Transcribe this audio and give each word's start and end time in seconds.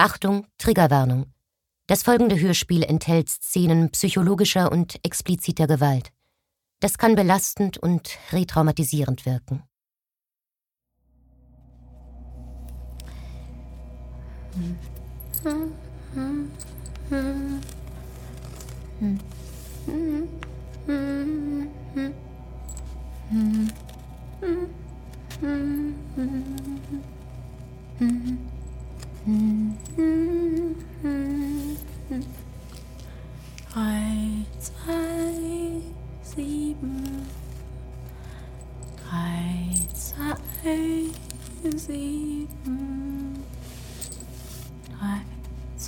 Achtung, 0.00 0.46
Triggerwarnung. 0.58 1.26
Das 1.88 2.04
folgende 2.04 2.38
Hörspiel 2.38 2.84
enthält 2.84 3.28
Szenen 3.28 3.90
psychologischer 3.90 4.70
und 4.70 5.00
expliziter 5.04 5.66
Gewalt. 5.66 6.12
Das 6.78 6.98
kann 6.98 7.16
belastend 7.16 7.78
und 7.78 8.16
retraumatisierend 8.30 9.26
wirken. 9.26 9.64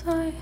Zwei, 0.03 0.33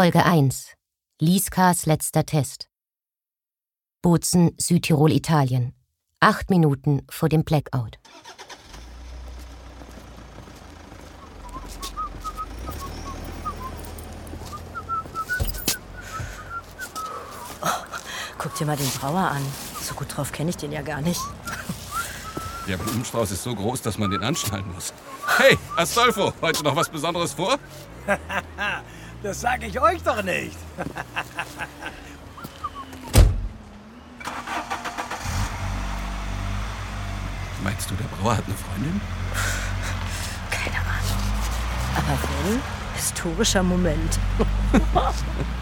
Folge 0.00 0.24
1. 0.24 0.72
Lieskas 1.20 1.84
letzter 1.84 2.24
Test. 2.24 2.70
Bozen, 4.00 4.52
Südtirol, 4.58 5.12
Italien. 5.12 5.74
Acht 6.20 6.48
Minuten 6.48 7.02
vor 7.10 7.28
dem 7.28 7.44
Blackout. 7.44 7.98
Guck 18.38 18.54
dir 18.54 18.64
mal 18.64 18.78
den 18.78 18.88
Brauer 18.92 19.20
an. 19.20 19.44
So 19.82 19.92
gut 19.94 20.16
drauf 20.16 20.32
kenne 20.32 20.48
ich 20.48 20.56
den 20.56 20.72
ja 20.72 20.80
gar 20.80 21.02
nicht. 21.02 21.20
Der 22.66 22.78
Blumenstrauß 22.78 23.32
ist 23.32 23.42
so 23.42 23.54
groß, 23.54 23.82
dass 23.82 23.98
man 23.98 24.10
den 24.10 24.22
anschnallen 24.22 24.72
muss. 24.72 24.94
Hey, 25.36 25.58
Astolfo, 25.76 26.32
heute 26.40 26.64
noch 26.64 26.74
was 26.74 26.88
Besonderes 26.88 27.34
vor? 27.34 27.58
Das 29.22 29.40
sage 29.40 29.66
ich 29.66 29.78
euch 29.80 30.02
doch 30.02 30.22
nicht. 30.22 30.56
Meinst 37.62 37.90
du, 37.90 37.94
der 37.96 38.04
Brauer 38.04 38.38
hat 38.38 38.44
eine 38.46 38.54
Freundin? 38.54 38.98
Keine 40.50 40.78
Ahnung. 40.78 41.20
Aber 41.96 42.18
wenn, 42.48 42.62
historischer 42.94 43.62
Moment. 43.62 44.18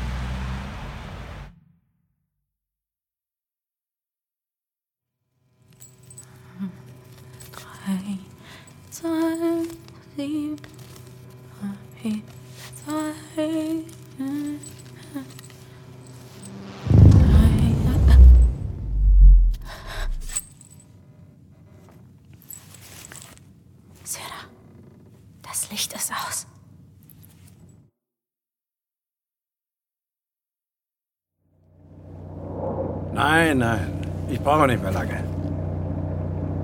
Nein, 33.49 33.59
nein. 33.59 33.81
Ich 34.29 34.41
brauche 34.43 34.67
nicht 34.67 34.83
mehr 34.83 34.93
lange. 34.93 35.25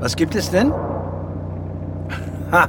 Was 0.01 0.15
gibt 0.15 0.35
es 0.35 0.51
denn? 0.51 0.71
Ha, 2.53 2.69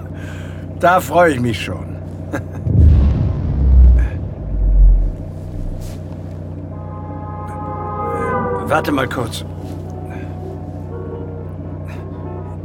da 0.79 1.01
freue 1.01 1.33
ich 1.33 1.41
mich 1.41 1.61
schon. 1.61 1.97
Warte 8.67 8.93
mal 8.93 9.09
kurz. 9.09 9.43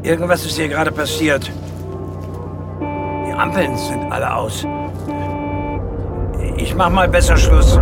Irgendwas 0.04 0.46
ist 0.46 0.56
hier 0.56 0.68
gerade 0.68 0.92
passiert. 0.92 1.50
Die 3.26 3.32
Ampeln 3.32 3.76
sind 3.76 4.12
alle 4.12 4.32
aus. 4.32 4.64
Ich 6.56 6.76
mach 6.76 6.90
mal 6.90 7.08
besser 7.08 7.36
Schluss. 7.36 7.76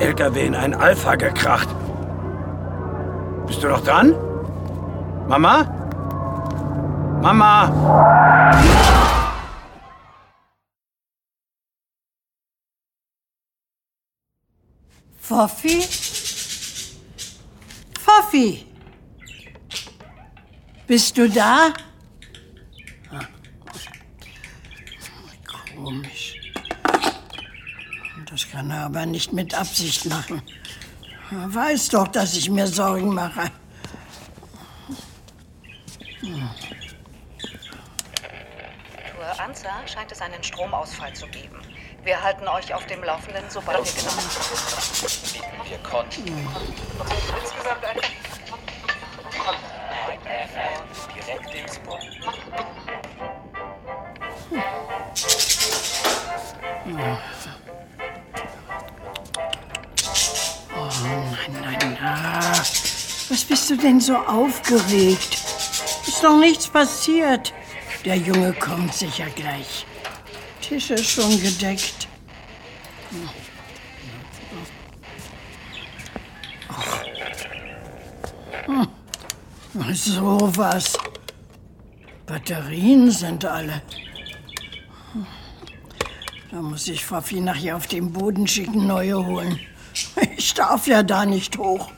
LKW 0.00 0.46
in 0.46 0.54
einen 0.54 0.74
Alpha 0.74 1.14
gekracht. 1.14 1.68
Bist 3.46 3.62
du 3.62 3.68
noch 3.68 3.84
dran? 3.84 4.14
Mama? 5.28 5.64
Mama? 7.20 7.68
Pfoffi? 15.20 15.82
Pfoffi? 18.00 18.66
Bist 20.86 21.16
du 21.18 21.28
da? 21.28 21.72
Ah. 23.12 23.26
Komisch. 25.76 26.19
Das 28.30 28.48
kann 28.48 28.70
er 28.70 28.84
aber 28.84 29.06
nicht 29.06 29.32
mit 29.32 29.54
Absicht 29.54 30.06
machen. 30.06 30.40
Er 31.32 31.52
weiß 31.54 31.88
doch, 31.88 32.08
dass 32.08 32.36
ich 32.36 32.48
mir 32.48 32.66
Sorgen 32.66 33.14
mache. 33.14 33.50
Tour 36.20 36.50
Anza 39.40 39.70
scheint 39.86 40.12
es 40.12 40.20
einen 40.20 40.42
Stromausfall 40.42 41.12
zu 41.12 41.26
geben. 41.28 41.60
Wir 42.04 42.22
halten 42.22 42.46
euch 42.48 42.72
auf 42.72 42.86
dem 42.86 43.04
Laufenden, 43.04 43.44
sobald 43.48 43.84
wir 43.84 43.92
genau. 43.92 44.12
Wir 45.68 45.78
konnten. 45.78 46.24
Insgesamt 47.42 47.84
ein 47.84 48.00
Direkt 51.14 51.54
ins 51.54 51.78
Boot. 51.80 52.00
Oh, 56.92 57.18
bist 63.50 63.68
du 63.68 63.76
denn 63.76 64.00
so 64.00 64.16
aufgeregt? 64.16 65.34
Ist 66.06 66.22
doch 66.22 66.38
nichts 66.38 66.68
passiert. 66.68 67.52
Der 68.04 68.16
Junge 68.16 68.52
kommt 68.52 68.94
sicher 68.94 69.26
gleich. 69.34 69.84
Tisch 70.60 70.90
ist 70.90 71.10
schon 71.10 71.30
gedeckt. 71.42 72.06
Ach. 76.68 77.02
Hm. 78.66 79.94
So 79.94 80.52
was. 80.56 80.96
Batterien 82.26 83.10
sind 83.10 83.44
alle. 83.44 83.82
Da 86.52 86.62
muss 86.62 86.86
ich 86.86 87.04
Fafi 87.04 87.40
nachher 87.40 87.76
auf 87.76 87.88
den 87.88 88.12
Boden 88.12 88.46
schicken, 88.46 88.86
neue 88.86 89.26
holen. 89.26 89.58
Ich 90.36 90.54
darf 90.54 90.86
ja 90.86 91.02
da 91.02 91.26
nicht 91.26 91.58
hoch. 91.58 91.90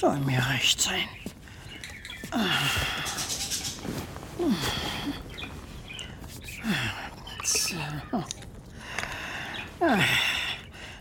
Soll 0.00 0.16
mir 0.20 0.42
recht 0.48 0.80
sein. 0.80 1.04
So. 7.44 7.74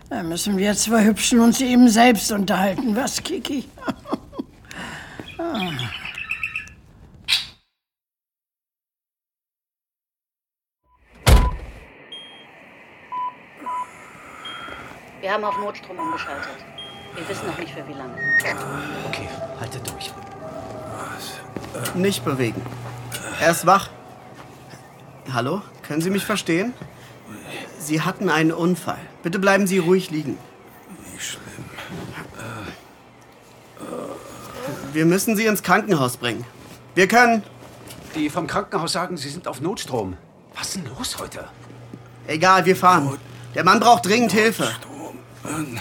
Da 0.10 0.24
müssen 0.24 0.58
wir 0.58 0.74
zwei 0.74 1.06
Hübschen 1.06 1.40
uns 1.40 1.62
eben 1.62 1.88
selbst 1.88 2.30
unterhalten, 2.34 2.94
was, 2.94 3.24
Kiki? 3.24 3.70
Ah. 5.38 5.72
Wir 15.22 15.32
haben 15.32 15.46
auf 15.46 15.58
Notstrom 15.58 15.98
umgeschaltet. 15.98 16.79
Wir 17.16 17.28
wissen 17.28 17.48
noch 17.48 17.58
nicht 17.58 17.74
für 17.74 17.88
wie 17.88 17.94
lange. 17.94 18.14
Okay, 19.08 19.28
haltet 19.60 19.90
durch. 19.90 20.12
Nicht 21.96 22.26
bewegen. 22.26 22.62
Er 23.40 23.52
ist 23.52 23.66
wach. 23.66 23.90
Hallo? 25.34 25.62
Können 25.84 26.02
Sie 26.02 26.10
mich 26.10 26.26
verstehen? 26.26 26.74
Sie 27.80 28.02
hatten 28.02 28.30
einen 28.30 28.52
Unfall. 28.52 29.00
Bitte 29.24 29.40
bleiben 29.40 29.68
Sie 29.68 29.78
ruhig 29.78 30.12
liegen. 30.12 30.38
Nicht 31.14 31.26
schlimm. 31.26 31.44
Wir 34.94 35.06
müssen 35.06 35.36
Sie 35.36 35.46
ins 35.46 35.64
Krankenhaus 35.64 36.18
bringen. 36.18 36.46
Wir 36.96 37.08
können. 37.08 37.44
Die 38.16 38.30
vom 38.30 38.48
Krankenhaus 38.48 38.94
sagen, 38.94 39.18
Sie 39.18 39.30
sind 39.30 39.48
auf 39.48 39.62
Notstrom. 39.62 40.18
Was 40.56 40.68
ist 40.68 40.78
denn 40.78 40.86
los 40.98 41.18
heute? 41.20 41.48
Egal, 42.28 42.66
wir 42.66 42.76
fahren. 42.76 43.18
Der 43.56 43.64
Mann 43.64 43.80
braucht 43.80 44.06
dringend 44.06 44.32
Hilfe. 44.32 44.70
Nein, 45.44 45.80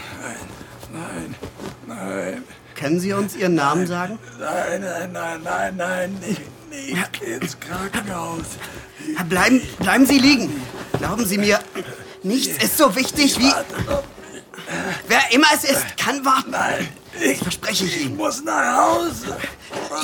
Können 2.79 3.01
Sie 3.01 3.13
uns 3.13 3.35
Ihren 3.35 3.55
Namen 3.55 3.87
sagen? 3.87 4.19
nein, 4.39 4.81
nein, 4.81 5.13
nein, 5.13 5.41
nein, 5.43 5.77
nein, 5.77 6.15
nicht, 6.21 6.43
nicht 6.71 7.23
ins 7.23 7.59
Krankenhaus. 7.59 8.45
Bleiben, 9.29 9.61
bleiben 9.81 10.07
Sie 10.07 10.19
liegen. 10.19 10.63
Glauben 10.99 11.25
Sie 11.27 11.39
mir, 11.39 11.59
nichts 12.23 12.63
ist 12.63 12.77
so 12.79 12.95
wichtig 12.95 13.39
wie. 13.39 13.53
Wer 15.09 15.21
immer 15.33 15.47
es 15.55 15.65
ist, 15.65 15.97
kann 15.97 16.25
warten. 16.25 16.51
Nein, 16.51 16.89
Das 17.15 17.39
verspreche 17.39 17.85
ich 17.87 17.97
ich 17.97 18.05
Ihnen. 18.07 18.17
muss 18.17 18.43
nach 18.45 18.77
Hause. 18.77 19.37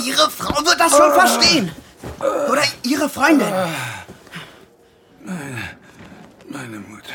Ihre 0.04 0.30
Frau 0.30 0.64
wird 0.64 0.80
das 0.80 0.90
schon 0.96 1.12
verstehen. 1.12 1.70
Oder 2.50 2.62
Ihre 2.82 3.08
Freundin. 3.08 3.46
Meine 6.48 6.78
Mutter. 6.78 7.14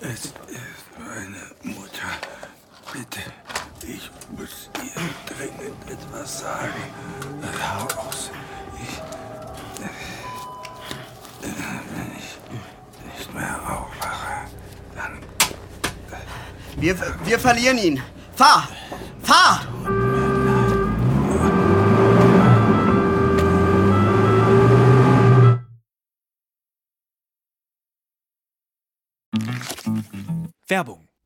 Es 0.00 0.24
ist 0.26 0.34
meine 0.98 1.74
Mutter. 1.74 2.08
Bitte, 2.92 3.20
ich 3.20 3.39
muss 4.36 4.70
ihr 4.82 5.34
dringend 5.34 5.90
etwas 5.90 6.40
sagen. 6.40 6.82
Hau 7.60 7.84
aus. 8.08 8.30
Ich, 8.82 9.00
wenn 11.40 12.12
ich 12.18 13.18
nicht 13.18 13.34
mehr 13.34 13.56
aufwache, 13.62 14.48
dann 14.94 15.20
Wir, 16.76 16.96
wir 17.24 17.38
verlieren 17.38 17.78
ihn. 17.78 18.02
Fahr! 18.34 18.68
Fahr! 19.22 19.66
Werbung. 30.66 31.09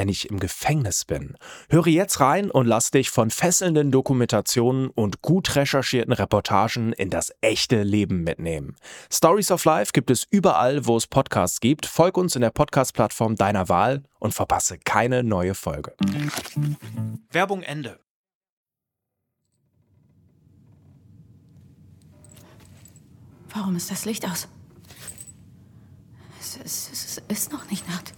wenn 0.00 0.08
ich 0.08 0.30
im 0.30 0.40
Gefängnis 0.40 1.04
bin? 1.04 1.36
Höre 1.68 1.88
jetzt 1.88 2.20
rein 2.20 2.50
und 2.50 2.66
lass 2.66 2.90
dich 2.90 3.10
von 3.10 3.28
fesselnden 3.28 3.90
Dokumentationen 3.90 4.88
und 4.88 5.20
gut 5.20 5.56
recherchierten 5.56 6.14
Reportagen 6.14 6.94
in 6.94 7.10
das 7.10 7.34
echte 7.42 7.82
Leben 7.82 8.24
mitnehmen. 8.24 8.76
Stories 9.12 9.50
of 9.50 9.62
Life 9.66 9.92
gibt 9.92 10.10
es 10.10 10.26
überall, 10.30 10.86
wo 10.86 10.96
es 10.96 11.06
Podcasts 11.06 11.60
gibt. 11.60 11.84
Folg 11.84 12.16
uns 12.16 12.34
in 12.34 12.40
der 12.40 12.48
Podcast-Plattform 12.48 13.36
deiner 13.36 13.68
Wahl 13.68 14.02
und 14.20 14.32
verpasse 14.32 14.78
keine 14.78 15.22
neue 15.22 15.54
Folge. 15.54 15.94
Werbung 17.30 17.60
Ende. 17.60 18.00
Warum 23.52 23.76
ist 23.76 23.90
das 23.90 24.06
Licht 24.06 24.24
aus? 24.24 24.48
Es, 26.40 26.58
es, 26.64 26.88
es 26.90 27.22
ist 27.28 27.52
noch 27.52 27.70
nicht 27.70 27.86
Nacht. 27.86 28.14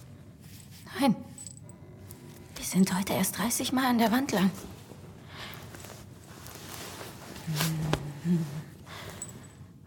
Nein. 1.01 1.17
Die 2.63 2.67
sind 2.69 2.97
heute 2.97 3.13
erst 3.15 3.39
30 3.39 3.73
Mal 3.73 3.87
an 3.87 3.99
der 3.99 4.13
Wand 4.13 4.31
lang. 4.31 4.49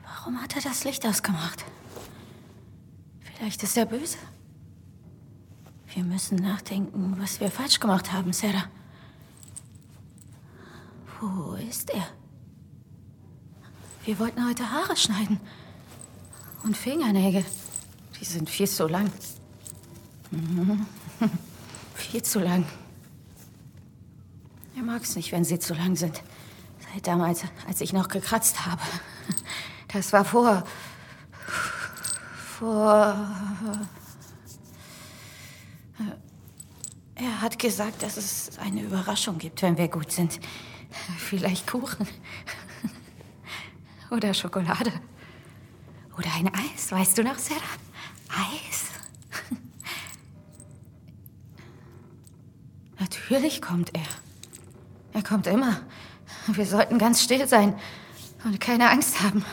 Warum 0.04 0.42
hat 0.42 0.58
er 0.58 0.62
das 0.62 0.84
Licht 0.84 1.06
ausgemacht? 1.06 1.64
Vielleicht 3.22 3.64
ist 3.64 3.78
er 3.78 3.86
böse. 3.86 4.18
Wir 5.94 6.04
müssen 6.04 6.36
nachdenken, 6.36 7.16
was 7.18 7.40
wir 7.40 7.50
falsch 7.50 7.80
gemacht 7.80 8.12
haben, 8.12 8.34
Sarah. 8.34 8.66
Wo 11.22 11.54
ist 11.54 11.92
er? 11.92 12.08
Wir 14.04 14.20
wollten 14.20 14.46
heute 14.46 14.70
Haare 14.70 14.98
schneiden. 14.98 15.40
Und 16.64 16.76
Fingernägel. 16.76 17.46
Die 18.20 18.26
sind 18.26 18.50
viel 18.50 18.68
zu 18.68 18.88
lang. 18.88 19.10
Mhm. 20.32 20.86
viel 22.08 22.24
zu 22.24 22.40
lang. 22.40 22.66
Er 24.76 24.84
mag 24.84 25.04
es 25.04 25.16
nicht, 25.16 25.32
wenn 25.32 25.44
sie 25.44 25.60
zu 25.60 25.74
lang 25.74 25.96
sind. 25.96 26.22
Seit 26.94 27.08
damals, 27.08 27.44
als 27.68 27.82
ich 27.82 27.94
noch 27.94 28.08
gekratzt 28.08 28.66
habe. 28.66 28.82
Das 29.88 30.12
war 30.12 30.26
vor. 30.26 30.64
vor. 32.58 33.30
Er 37.16 37.42
hat 37.42 37.58
gesagt, 37.58 38.04
dass 38.04 38.18
es 38.18 38.60
eine 38.60 38.82
Überraschung 38.82 39.38
gibt, 39.38 39.62
wenn 39.62 39.78
wir 39.78 39.88
gut 39.88 40.12
sind. 40.12 40.40
Vielleicht 41.18 41.66
Kuchen. 41.66 42.08
Oder 44.12 44.34
Schokolade. 44.34 44.92
Oder 46.18 46.34
ein 46.36 46.54
Eis, 46.54 46.92
weißt 46.92 47.18
du 47.18 47.24
noch, 47.24 47.38
Sarah? 47.38 47.62
Eis. 48.30 48.86
Natürlich 53.36 53.62
kommt 53.62 53.94
er. 53.94 54.08
Er 55.12 55.22
kommt 55.22 55.46
immer. 55.46 55.82
Wir 56.48 56.66
sollten 56.66 56.98
ganz 56.98 57.22
still 57.22 57.46
sein 57.50 57.78
und 58.46 58.62
keine 58.62 58.90
Angst 58.90 59.22
haben. 59.22 59.44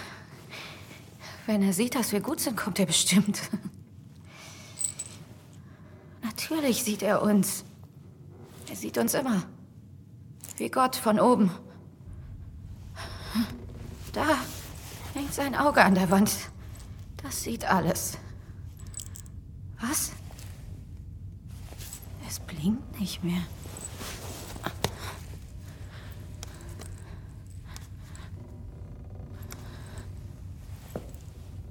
Wenn 1.47 1.65
er 1.65 1.73
sieht, 1.73 1.97
dass 1.97 2.12
wir 2.12 2.21
gut 2.21 2.39
sind, 2.39 2.57
kommt 2.57 2.79
er 2.79 2.87
bestimmt. 2.87 3.41
Natürlich 6.23 6.85
sieht 6.85 7.03
er 7.03 7.23
uns. 7.23 7.65
Er 8.71 8.77
sieht 8.77 8.99
uns 8.99 9.15
immer. 9.15 9.43
Wie 10.59 10.69
Gott 10.69 10.95
von 10.95 11.19
oben. 11.19 11.51
Da 14.12 14.39
hängt 15.12 15.35
sein 15.35 15.57
Auge 15.57 15.83
an 15.83 15.97
der 15.97 16.09
Wand. 16.09 16.31
Das 17.21 17.43
sieht 17.43 17.65
alles. 17.65 18.17
Was? 19.81 20.12
Es 22.62 22.69
blinkt 22.69 23.00
nicht 23.00 23.25
mehr. 23.25 23.42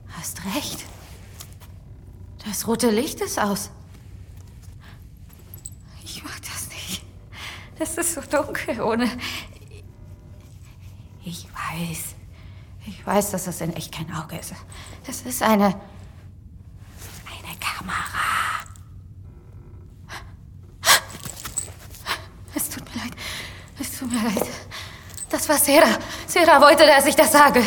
Hast 0.10 0.43
recht. 0.53 0.83
Das 2.45 2.67
rote 2.67 2.89
Licht 2.89 3.21
ist 3.21 3.39
aus. 3.39 3.69
Ich 6.03 6.21
mag 6.25 6.41
das 6.41 6.67
nicht. 6.67 7.05
Es 7.79 7.98
ist 7.98 8.15
so 8.15 8.21
dunkel 8.21 8.81
ohne. 8.81 9.10
Ich 11.24 11.45
weiß. 11.45 12.15
Ich 12.86 13.07
weiß, 13.07 13.31
dass 13.31 13.45
das 13.45 13.62
in 13.62 13.74
echt 13.77 13.93
kein 13.93 14.13
Auge 14.13 14.38
ist. 14.38 14.53
Das 15.05 15.21
ist 15.21 15.41
eine 15.41 15.74
Kamera. 17.60 18.31
Es 22.53 22.69
tut 22.69 22.83
mir 22.93 23.01
leid. 23.01 23.15
Es 23.79 23.98
tut 23.98 24.12
mir 24.12 24.21
leid. 24.24 24.48
War 25.51 25.58
Sarah. 25.58 26.00
Sarah 26.27 26.62
wollte, 26.62 26.86
dass 26.86 27.05
ich 27.05 27.15
das 27.15 27.29
sage. 27.29 27.62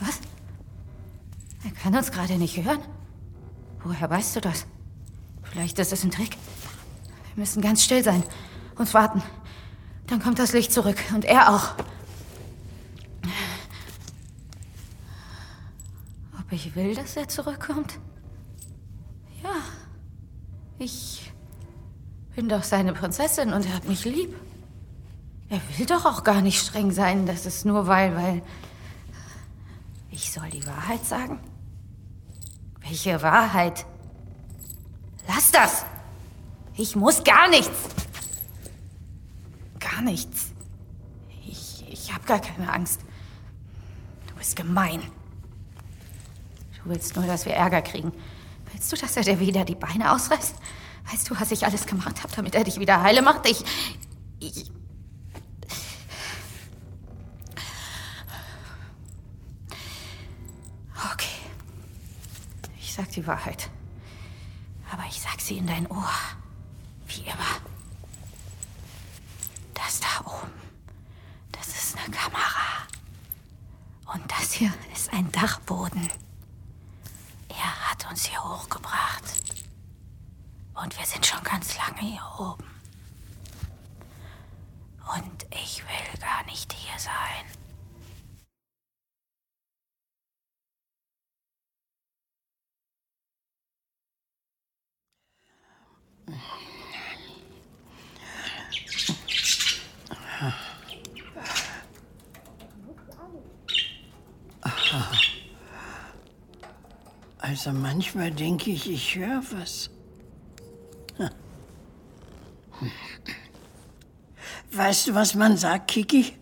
Was? 0.00 0.18
Er 1.62 1.70
kann 1.80 1.94
uns 1.94 2.10
gerade 2.10 2.32
nicht 2.38 2.56
hören? 2.56 2.80
Woher 3.84 4.10
weißt 4.10 4.34
du 4.34 4.40
das? 4.40 4.66
Vielleicht 5.44 5.78
ist 5.78 5.92
es 5.92 6.02
ein 6.02 6.10
Trick. 6.10 6.36
Wir 7.34 7.42
müssen 7.42 7.62
ganz 7.62 7.84
still 7.84 8.02
sein 8.02 8.24
und 8.74 8.92
warten. 8.94 9.22
Dann 10.08 10.20
kommt 10.20 10.40
das 10.40 10.52
Licht 10.52 10.72
zurück 10.72 10.98
und 11.14 11.24
er 11.24 11.54
auch. 11.54 11.74
Ob 16.36 16.50
ich 16.50 16.74
will, 16.74 16.96
dass 16.96 17.14
er 17.14 17.28
zurückkommt? 17.28 18.00
Ja. 19.44 19.54
Ich 20.80 21.29
bin 22.40 22.48
doch 22.48 22.62
seine 22.62 22.94
Prinzessin 22.94 23.52
und 23.52 23.66
er 23.66 23.74
hat 23.74 23.84
mich 23.84 24.06
lieb. 24.06 24.34
Er 25.50 25.60
will 25.76 25.84
doch 25.84 26.06
auch 26.06 26.24
gar 26.24 26.40
nicht 26.40 26.58
streng 26.58 26.90
sein. 26.90 27.26
Das 27.26 27.44
ist 27.44 27.66
nur 27.66 27.86
weil, 27.86 28.16
weil. 28.16 28.40
Ich 30.10 30.32
soll 30.32 30.48
die 30.48 30.66
Wahrheit 30.66 31.04
sagen? 31.04 31.38
Welche 32.80 33.20
Wahrheit? 33.20 33.84
Lass 35.28 35.50
das! 35.50 35.84
Ich 36.76 36.96
muss 36.96 37.22
gar 37.24 37.50
nichts! 37.50 37.78
Gar 39.78 40.00
nichts. 40.00 40.52
Ich, 41.46 41.84
ich 41.90 42.14
hab 42.14 42.24
gar 42.24 42.40
keine 42.40 42.72
Angst. 42.72 43.02
Du 44.28 44.34
bist 44.36 44.56
gemein. 44.56 45.02
Du 46.82 46.88
willst 46.88 47.14
nur, 47.16 47.26
dass 47.26 47.44
wir 47.44 47.52
Ärger 47.52 47.82
kriegen. 47.82 48.12
Willst 48.72 48.90
du, 48.90 48.96
dass 48.96 49.14
er 49.18 49.24
dir 49.24 49.38
wieder 49.40 49.66
die 49.66 49.74
Beine 49.74 50.10
ausreißt? 50.10 50.54
Weißt 51.10 51.28
du, 51.28 51.40
was 51.40 51.50
ich 51.50 51.64
alles 51.64 51.86
gemacht 51.86 52.22
habe, 52.22 52.34
damit 52.36 52.54
er 52.54 52.64
dich 52.64 52.78
wieder 52.78 53.02
heile 53.02 53.22
macht? 53.22 53.48
Ich. 53.48 53.64
Ich. 54.38 54.70
Okay. 61.12 61.26
Ich 62.78 62.94
sag 62.94 63.10
die 63.10 63.26
Wahrheit. 63.26 63.70
Aber 64.92 65.04
ich 65.08 65.20
sag 65.20 65.40
sie 65.40 65.58
in 65.58 65.66
dein 65.66 65.86
Ohr. 65.88 66.10
Wie 67.08 67.22
immer. 67.22 67.60
Das 69.74 70.00
da 70.00 70.20
oben, 70.24 70.52
das 71.52 71.68
ist 71.68 71.96
eine 71.98 72.14
Kamera. 72.14 72.86
Und 74.14 74.30
das 74.30 74.52
hier 74.52 74.72
ist 74.92 75.12
ein 75.12 75.30
Dachboden. 75.32 76.08
Er 77.48 77.90
hat 77.90 78.08
uns 78.10 78.26
hier 78.26 78.42
hochgebracht. 78.42 79.24
Und 80.82 80.98
wir 80.98 81.04
sind 81.04 81.26
schon 81.26 81.42
ganz 81.42 81.76
lange 81.76 82.00
hier 82.00 82.22
oben. 82.38 82.64
Und 85.14 85.46
ich 85.50 85.82
will 85.82 86.20
gar 86.20 86.42
nicht 86.44 86.72
hier 86.72 86.98
sein. 86.98 87.44
Also 107.38 107.72
manchmal 107.72 108.30
denke 108.30 108.70
ich, 108.70 108.88
ich 108.88 109.16
höre 109.16 109.42
was. 109.50 109.90
Weißt 114.80 115.08
du, 115.08 115.14
was 115.14 115.34
man 115.34 115.58
sagt, 115.58 115.88
Kiki? 115.88 116.32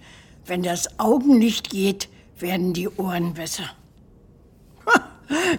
Wenn 0.46 0.62
das 0.62 1.00
Augenlicht 1.00 1.70
geht, 1.70 2.08
werden 2.38 2.72
die 2.72 2.88
Ohren 2.88 3.34
besser. 3.34 3.68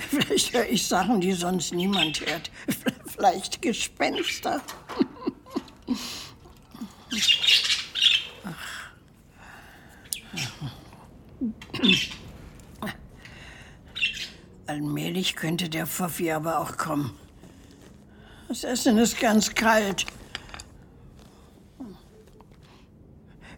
Vielleicht 0.09 0.53
höre 0.53 0.65
ich 0.65 0.87
Sachen, 0.87 1.19
die 1.19 1.33
sonst 1.33 1.73
niemand 1.73 2.21
hört. 2.21 2.49
Vielleicht 3.05 3.61
Gespenster. 3.61 4.61
Allmählich 14.67 15.35
könnte 15.35 15.67
der 15.67 15.85
Pfaffi 15.85 16.31
aber 16.31 16.59
auch 16.59 16.77
kommen. 16.77 17.13
Das 18.47 18.63
Essen 18.63 18.97
ist 18.97 19.19
ganz 19.19 19.53
kalt. 19.53 20.05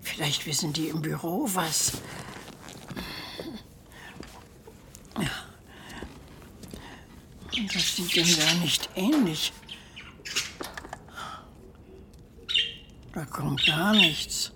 Vielleicht 0.02 0.46
wissen 0.46 0.74
die 0.74 0.90
im 0.90 1.02
Büro 1.02 1.48
was. 1.54 1.94
Das 7.74 7.96
sieht 7.96 8.16
dem 8.16 8.38
gar 8.38 8.54
nicht 8.56 8.90
ähnlich. 8.96 9.54
Da 13.14 13.26
kommt 13.26 13.66
gar 13.66 13.94
nichts. 13.94 14.52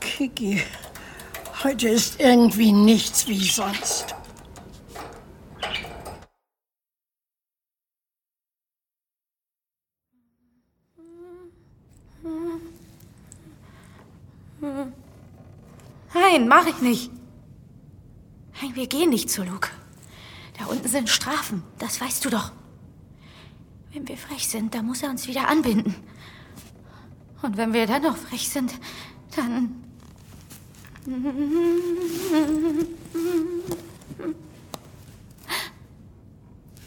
Kiki, 0.00 0.62
heute 1.62 1.88
ist 1.88 2.20
irgendwie 2.20 2.72
nichts 2.72 3.28
wie 3.28 3.48
sonst. 3.48 4.07
Nein, 16.48 16.64
mach 16.64 16.66
ich 16.66 16.80
nicht. 16.80 17.10
Nein, 18.62 18.74
wir 18.74 18.86
gehen 18.86 19.10
nicht 19.10 19.28
zu 19.28 19.44
Luke. 19.44 19.68
Da 20.58 20.64
unten 20.64 20.88
sind 20.88 21.10
Strafen, 21.10 21.62
das 21.78 22.00
weißt 22.00 22.24
du 22.24 22.30
doch. 22.30 22.52
Wenn 23.92 24.08
wir 24.08 24.16
frech 24.16 24.48
sind, 24.48 24.74
dann 24.74 24.86
muss 24.86 25.02
er 25.02 25.10
uns 25.10 25.28
wieder 25.28 25.46
anbinden. 25.46 25.94
Und 27.42 27.58
wenn 27.58 27.74
wir 27.74 27.86
dann 27.86 28.02
noch 28.02 28.16
frech 28.16 28.48
sind, 28.48 28.72
dann... 29.36 29.84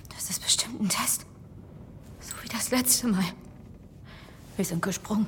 Das 0.09 0.29
ist 0.29 0.41
bestimmt 0.41 0.81
ein 0.81 0.89
Test. 0.89 1.25
So 2.19 2.33
wie 2.43 2.49
das 2.49 2.71
letzte 2.71 3.07
Mal. 3.07 3.25
Wir 4.55 4.65
sind 4.65 4.81
gesprungen. 4.81 5.27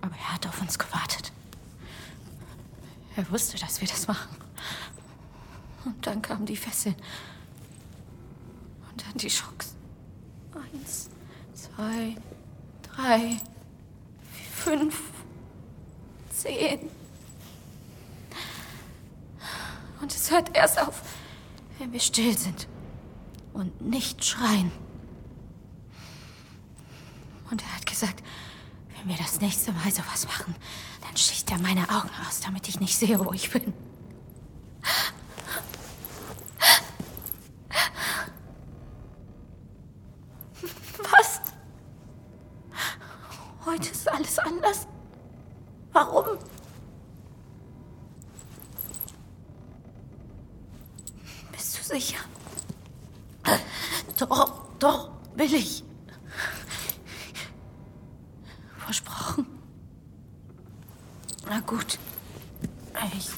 Aber 0.00 0.16
er 0.16 0.34
hat 0.34 0.46
auf 0.48 0.60
uns 0.60 0.76
gewartet. 0.78 1.32
Er 3.16 3.30
wusste, 3.30 3.58
dass 3.58 3.80
wir 3.80 3.88
das 3.88 4.06
machen. 4.06 4.36
Und 5.84 6.06
dann 6.06 6.22
kamen 6.22 6.46
die 6.46 6.56
Fesseln. 6.56 6.96
Und 8.90 9.04
dann 9.06 9.14
die 9.14 9.30
Schocks. 9.30 9.74
Eins, 10.54 11.10
zwei, 11.54 12.16
drei, 12.82 13.40
fünf, 14.52 15.00
zehn. 16.30 16.88
Und 20.00 20.14
es 20.14 20.30
hört 20.30 20.56
erst 20.56 20.80
auf, 20.80 21.02
wenn 21.78 21.92
wir 21.92 22.00
still 22.00 22.36
sind 22.36 22.68
und 23.52 23.80
nicht 23.80 24.24
schreien. 24.24 24.70
Und 27.50 27.62
er 27.62 27.74
hat 27.76 27.86
gesagt, 27.86 28.22
wenn 28.96 29.08
wir 29.08 29.16
das 29.16 29.40
nächste 29.40 29.72
Mal 29.72 29.90
sowas 29.90 30.26
machen, 30.26 30.54
dann 31.10 31.16
sticht 31.16 31.50
er 31.50 31.58
meine 31.58 31.82
Augen 31.90 32.10
aus, 32.24 32.38
damit 32.40 32.68
ich 32.68 32.78
nicht 32.78 32.96
sehe, 32.96 33.18
wo 33.18 33.32
ich 33.32 33.50
bin. 33.50 33.74
Was? 41.10 41.40
Heute 43.66 43.90
ist 43.90 44.08
alles 44.08 44.38
anders. 44.38 44.86
Warum? 45.92 46.38
Bist 51.50 51.76
du 51.76 51.82
sicher? 51.82 52.20
Doch, 54.16 54.62
doch, 54.78 55.10
will 55.34 55.54
ich. 55.54 55.82
Versprochen. 58.78 59.59
Na 61.50 61.58
gut. 61.58 61.98
Ich. 63.16 63.28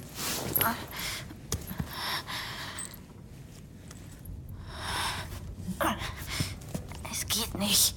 Es 7.11 7.27
geht 7.27 7.55
nicht. 7.57 7.95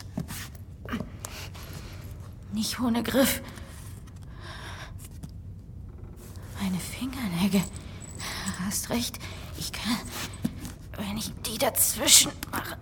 Nicht 2.54 2.80
ohne 2.80 3.04
Griff. 3.04 3.42
Meine 6.62 6.80
Fingernägel. 6.80 7.66
Hast 8.66 8.90
recht. 8.90 9.20
Ich 9.58 9.74
kann. 9.74 10.00
Wenn 10.98 11.18
ich 11.18 11.34
die 11.46 11.58
dazwischen 11.58 12.32
mache. 12.54 12.78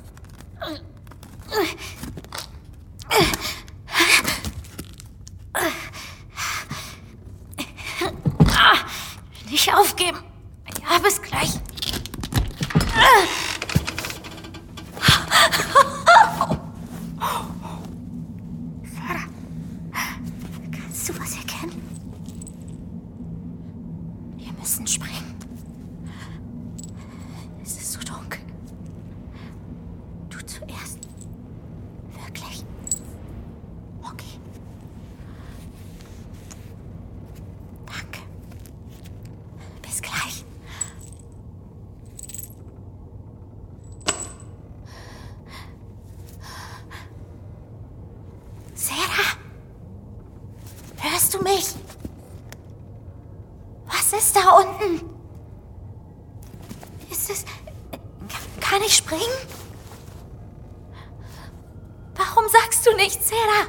Nicht 9.50 9.74
aufgeben. 9.74 10.18
Ah, 10.90 11.00
bis 11.00 11.22
gleich. 11.22 11.52
Sarah, 18.96 19.28
kannst 20.72 21.08
du 21.10 21.20
was 21.20 21.36
erkennen? 21.38 21.82
Wir 24.38 24.52
müssen 24.54 24.88
springen. 24.88 25.36
Es 27.64 27.78
ist 27.78 27.94
so 27.94 28.00
dunkel. 28.00 28.42
Du 30.30 30.40
zuerst. 30.46 31.00
Wirklich. 32.26 32.66
Okay. 34.02 34.40
Danke. 37.86 38.20
Bis 39.82 40.02
gleich. 40.02 40.44
Sarah? 48.76 49.38
Hörst 51.00 51.34
du 51.34 51.42
mich? 51.44 51.76
Was 53.86 54.14
ist 54.14 54.36
da 54.36 54.58
unten? 54.58 55.06
Ist 57.10 57.30
es. 57.30 57.46
Kann 58.60 58.82
ich 58.82 58.96
springen? 58.98 59.22
Warum 62.16 62.46
sagst 62.50 62.86
du 62.86 62.96
nichts, 62.96 63.30
Sarah? 63.30 63.68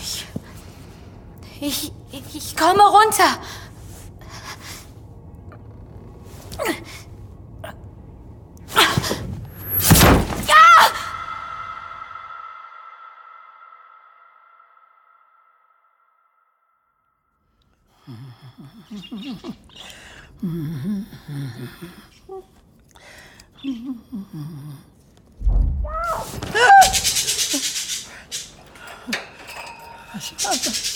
Ich. 0.00 0.26
Ich. 1.60 1.92
Ich 2.34 2.56
komme 3.14 3.28
runter. 3.28 3.38
Ja! 10.46 10.64
Was 30.12 30.32
war 30.44 30.52
das? 30.52 30.94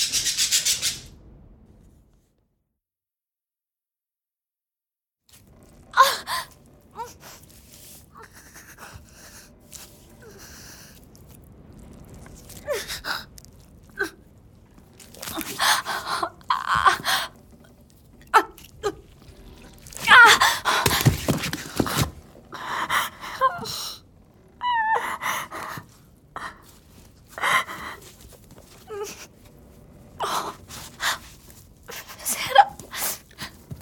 Sarah, 32.25 32.77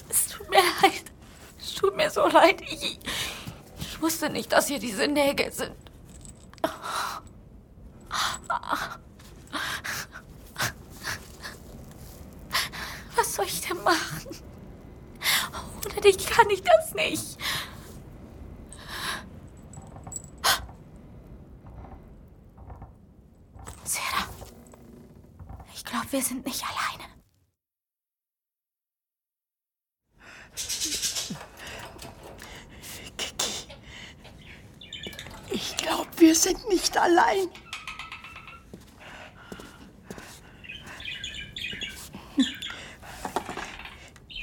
es 0.08 0.28
tut 0.28 0.48
mir 0.50 0.62
leid. 0.82 1.04
Es 1.58 1.74
tut 1.74 1.96
mir 1.96 2.10
so 2.10 2.26
leid. 2.28 2.60
Ich, 2.62 2.98
ich 3.78 4.00
wusste 4.00 4.25
nicht, 4.36 4.52
dass 4.52 4.68
hier 4.68 4.78
diese 4.78 5.08
Nägel 5.08 5.50
sind. 5.50 5.74
Was 13.16 13.34
soll 13.34 13.46
ich 13.46 13.62
denn 13.62 13.82
machen? 13.82 14.28
Ohne 15.86 16.00
dich 16.02 16.26
kann 16.26 16.50
ich 16.50 16.62
das 16.62 16.94
nicht. 16.94 17.38
Sarah, 23.84 24.28
ich 25.74 25.84
glaube, 25.84 26.12
wir 26.12 26.22
sind 26.22 26.44
nicht 26.44 26.62
alleine. 26.62 27.06
Kiki. 33.16 33.68
Ich 35.50 35.76
glaube, 35.76 36.08
wir 36.18 36.25
sind 36.42 36.68
nicht 36.68 36.96
allein. 36.96 37.48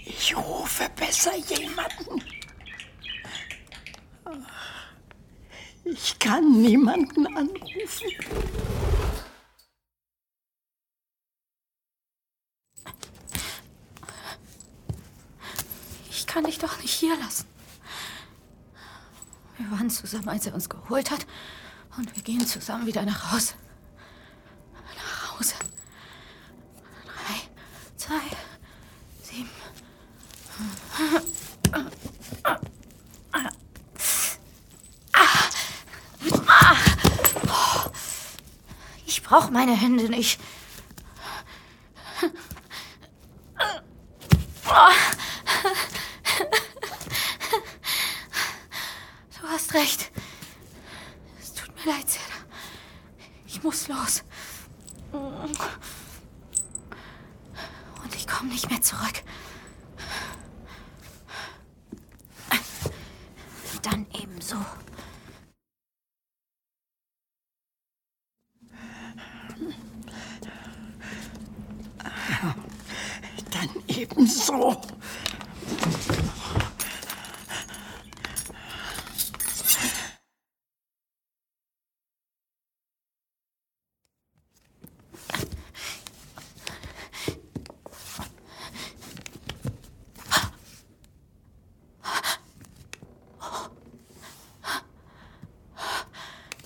Ich 0.05 0.35
rufe 0.35 0.89
besser 0.95 1.35
jemanden. 1.35 2.23
Ich 5.83 6.17
kann 6.17 6.61
niemanden 6.61 7.27
anrufen. 7.27 8.11
Ich 16.09 16.25
kann 16.27 16.45
dich 16.45 16.57
doch 16.57 16.81
nicht 16.81 16.93
hier 16.93 17.15
lassen. 17.17 17.45
Wir 19.57 19.69
waren 19.71 19.89
zusammen, 19.89 20.29
als 20.29 20.47
er 20.47 20.55
uns 20.55 20.69
geholt 20.69 21.11
hat. 21.11 21.27
Und 21.97 22.15
wir 22.15 22.23
gehen 22.23 22.45
zusammen 22.45 22.85
wieder 22.87 23.03
nach 23.03 23.31
Hause. 23.31 23.53
Nach 24.95 25.39
Hause. 25.39 25.53
Drei, 27.05 27.41
zwei, 27.95 28.21
sieben. 29.21 29.49
Ich 39.05 39.21
brauche 39.21 39.51
meine 39.51 39.75
Hände 39.75 40.09
nicht. 40.09 40.39
Du 49.41 49.47
hast 49.47 49.73
recht. 49.73 50.12
Mir 51.85 51.91
leid, 51.91 52.09
Sarah. 52.09 52.45
Ich 53.45 53.61
muss 53.61 53.87
los. 53.87 54.23
Und 55.11 55.57
ich 58.15 58.25
komme 58.27 58.49
nicht 58.49 58.69
mehr 58.69 58.81
zurück. 58.81 59.23
Dann 63.81 64.05
ebenso. 64.13 64.55
Dann 73.51 73.69
ebenso. 73.87 74.81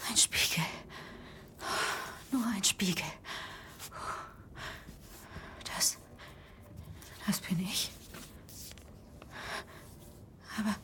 Ein 0.10 0.16
Spiegel. 0.16 0.64
Nur 2.32 2.46
ein 2.48 2.64
Spiegel. 2.64 3.06
Das. 5.64 5.98
Das 7.28 7.42
bin 7.42 7.60
ich. 7.60 7.92
Aber 10.58 10.76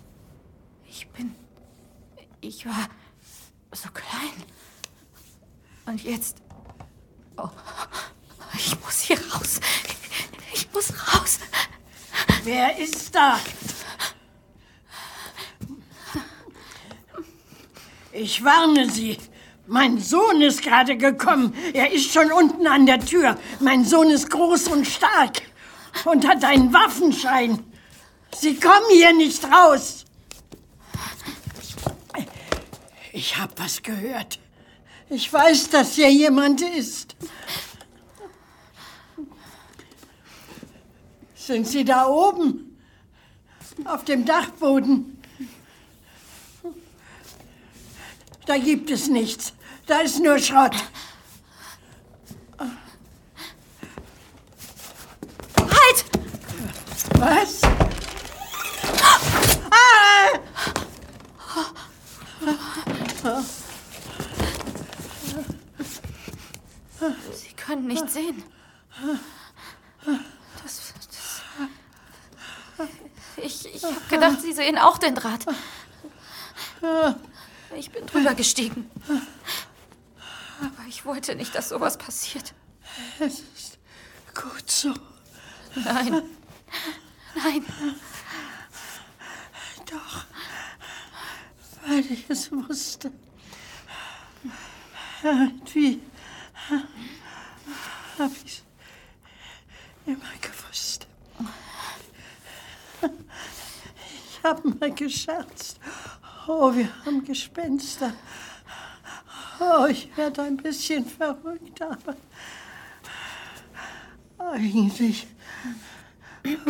ich 0.90 1.08
bin. 1.08 1.34
Ich 2.42 2.66
war 2.66 2.90
so 3.72 3.88
klein. 3.90 4.34
Und 5.86 6.04
jetzt. 6.04 6.38
Oh. 7.38 7.50
Ich 8.56 8.78
muss 8.82 9.00
hier 9.00 9.18
raus. 9.32 9.62
Ich 10.54 10.72
muss 10.74 10.92
raus. 10.92 11.40
Wer 12.44 12.78
ist 12.78 13.16
da? 13.16 13.40
Ich 18.12 18.44
warne 18.44 18.90
Sie. 18.90 19.18
Mein 19.66 19.98
Sohn 19.98 20.42
ist 20.42 20.62
gerade 20.62 20.98
gekommen. 20.98 21.56
Er 21.74 21.92
ist 21.94 22.12
schon 22.12 22.34
unten 22.34 22.68
an 22.68 22.86
der 22.86 23.00
Tür. 23.00 23.40
Mein 23.62 23.86
Sohn 23.86 24.10
ist 24.10 24.30
groß 24.30 24.68
und 24.68 24.86
stark 24.86 25.43
und 26.06 26.28
hat 26.28 26.44
einen 26.44 26.74
Waffenschein. 26.74 27.64
Sie 28.36 28.60
kommen 28.60 28.90
hier 28.92 29.14
nicht 29.14 29.44
raus. 29.46 30.06
Ich 33.12 33.38
hab 33.38 33.60
was 33.60 33.82
gehört. 33.84 34.40
Ich 35.10 35.32
weiß, 35.32 35.70
dass 35.70 35.96
hier 35.96 36.12
jemand 36.12 36.62
ist. 36.62 37.16
Sind 41.36 41.68
Sie 41.68 41.86
da 41.86 42.08
oben? 42.08 42.80
Auf 43.86 44.06
dem 44.06 44.26
Dachboden? 44.26 45.22
Da 48.46 48.58
gibt 48.58 48.90
es 48.90 49.08
nichts. 49.08 49.54
Da 49.86 50.00
ist 50.00 50.20
nur 50.20 50.40
Schrott. 50.40 50.76
Was? 57.24 57.62
Sie 67.32 67.54
können 67.56 67.88
nicht 67.88 68.10
sehen. 68.10 68.44
Das, 70.62 70.94
das, 72.78 72.88
ich 73.38 73.74
ich 73.74 73.84
habe 73.86 73.96
gedacht, 74.10 74.42
Sie 74.42 74.52
sehen 74.52 74.78
auch 74.78 74.98
den 74.98 75.16
Draht. 75.16 75.46
Ich 77.78 77.90
bin 77.90 78.06
drüber 78.06 78.36
gestiegen. 78.36 78.92
Aber 80.60 80.88
ich 80.90 81.06
wollte 81.06 81.36
nicht, 81.36 81.56
dass 81.56 81.70
sowas 81.70 81.98
passiert. 81.98 82.54
Es 83.20 83.40
ist 83.40 83.80
gut 84.34 84.70
so. 84.70 84.94
Nein. 85.76 86.24
Nein. 87.44 87.66
Doch. 89.92 90.26
Weil 91.86 92.00
ich 92.00 92.30
es 92.30 92.52
wusste. 92.52 93.12
Irgendwie 95.22 96.02
habe 98.18 98.34
ich 98.46 98.54
es 98.54 98.64
immer 100.06 100.34
gewusst. 100.42 101.08
Ich 104.30 104.44
habe 104.44 104.70
mal 104.70 104.92
gescherzt. 104.94 105.80
Oh, 106.48 106.74
wir 106.74 106.90
haben 107.06 107.24
Gespenster. 107.24 108.14
Oh, 109.60 109.86
ich 109.86 110.16
werde 110.18 110.44
ein 110.44 110.58
bisschen 110.58 111.06
verrückt, 111.06 111.82
aber 111.82 112.16
eigentlich 114.38 115.28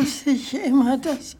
wusste 0.04 0.30
ich 0.30 0.54
immer 0.54 0.98
das. 0.98 1.36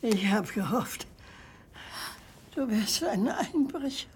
Ich 0.00 0.26
habe 0.26 0.52
gehofft, 0.52 1.06
du 2.54 2.68
wärst 2.68 3.04
ein 3.04 3.28
Einbrecher. 3.28 4.08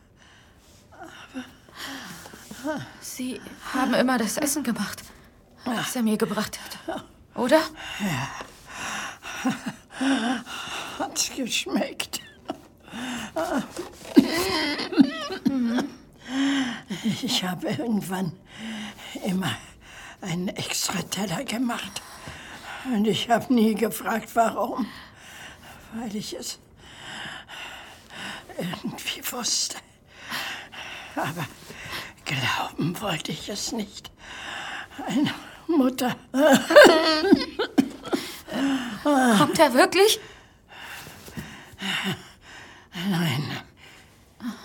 Aber 0.90 1.44
Sie 3.00 3.40
haben 3.74 3.94
immer 3.94 4.18
das 4.18 4.36
Essen 4.38 4.62
gemacht, 4.62 5.02
das 5.64 5.96
er 5.96 6.02
mir 6.02 6.16
gebracht 6.16 6.58
hat. 6.86 7.04
Oder? 7.34 7.60
Ja. 8.00 8.28
Hat's 10.98 11.30
geschmeckt. 11.36 12.20
Ich 17.04 17.44
habe 17.44 17.68
irgendwann 17.68 18.32
immer 19.24 19.50
einen 20.20 20.48
extra 20.48 21.00
Teller 21.02 21.44
gemacht. 21.44 22.02
Und 22.84 23.06
ich 23.06 23.28
habe 23.30 23.52
nie 23.52 23.74
gefragt, 23.74 24.30
warum. 24.34 24.86
Weil 25.94 26.14
ich 26.16 26.34
es 26.34 26.58
irgendwie 28.58 29.22
wusste. 29.32 29.76
Aber 31.16 31.46
glauben 32.24 33.00
wollte 33.00 33.32
ich 33.32 33.48
es 33.48 33.72
nicht. 33.72 34.10
Eine 35.06 35.34
Mutter. 35.66 36.16
Kommt 39.38 39.58
er 39.58 39.74
wirklich? 39.74 40.20
Nein, 43.10 43.62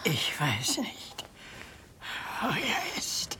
ich 0.03 0.33
weiß 0.39 0.77
nicht, 0.79 1.02
wo 2.41 2.47
er 2.47 2.97
ist. 2.97 3.37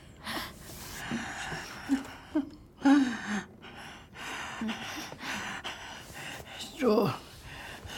Du 6.78 7.10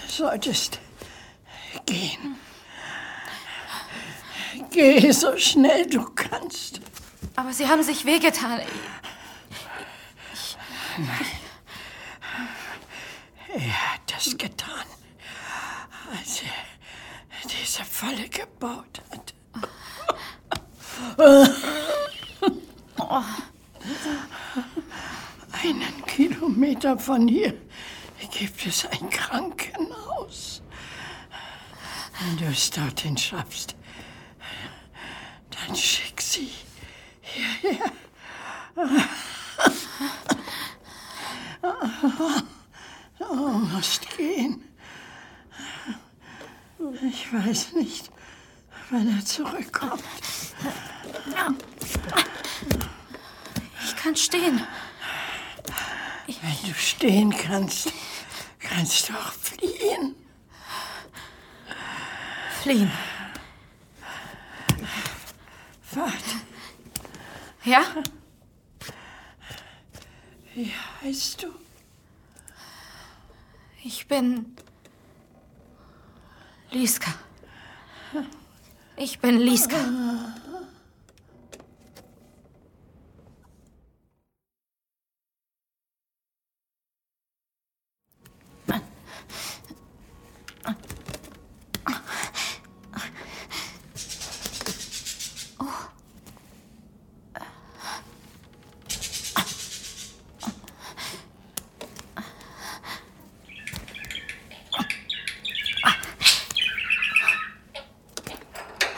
solltest 0.09 0.79
gehen. 1.87 2.37
Geh 4.71 5.11
so 5.11 5.37
schnell 5.37 5.87
du 5.87 6.05
kannst. 6.15 6.81
Aber 7.35 7.53
Sie 7.53 7.67
haben 7.67 7.83
sich 7.83 8.05
wehgetan. 8.05 8.61
Nein. 10.99 11.27
Er 13.55 13.93
hat 13.93 14.01
das 14.07 14.37
getan, 14.37 14.87
als 16.19 16.43
er 16.43 17.49
diese 17.49 17.85
Falle 17.85 18.29
gebaut 18.29 19.03
hat. 19.11 19.35
Einen 25.63 26.03
Kilometer 26.87 26.99
von 27.05 27.27
hier 27.27 27.53
gibt 28.31 28.64
es 28.64 28.87
ein 28.87 29.11
Krankenhaus. 29.11 30.62
Wenn 32.20 32.37
du 32.37 32.44
es 32.44 32.70
dorthin 32.70 33.16
schaffst, 33.16 33.75
dann 35.51 35.75
schick 35.75 36.20
sie 36.20 36.53
hierher. 37.22 37.90
Du 43.18 43.35
musst 43.35 44.16
gehen. 44.16 44.62
Ich 47.03 47.33
weiß 47.33 47.72
nicht, 47.72 48.12
wann 48.90 49.18
er 49.18 49.25
zurückkommt. 49.25 50.05
Ich 53.85 53.96
kann 53.96 54.14
stehen. 54.14 54.61
Wenn 56.47 56.71
du 56.71 56.79
stehen 56.79 57.31
kannst, 57.37 57.93
kannst 58.61 59.09
du 59.09 59.15
auch 59.15 59.33
fliehen. 59.33 60.15
Fliehen. 62.63 62.93
Warte. 65.91 66.15
Ja? 67.65 67.83
Wie 70.55 70.73
heißt 71.03 71.43
du? 71.43 71.49
Ich 73.83 74.07
bin. 74.07 74.57
Liska. 76.71 77.13
Ich 78.97 79.19
bin 79.19 79.39
Liska. 79.41 79.79